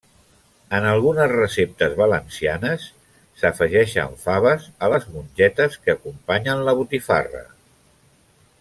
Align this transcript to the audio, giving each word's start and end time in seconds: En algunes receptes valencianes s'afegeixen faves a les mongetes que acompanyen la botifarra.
En 0.77 0.85
algunes 0.91 1.27
receptes 1.33 1.93
valencianes 1.99 2.87
s'afegeixen 3.41 4.17
faves 4.23 4.65
a 4.87 4.89
les 4.95 5.07
mongetes 5.19 5.79
que 5.85 5.97
acompanyen 5.97 6.65
la 6.71 6.77
botifarra. 6.81 7.45